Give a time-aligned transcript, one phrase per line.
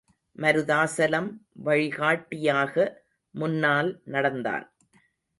[0.35, 1.27] மருதாசலம்
[1.63, 2.85] வழிகாட்டியாக
[3.35, 4.65] முன்னால் நடந்தான்.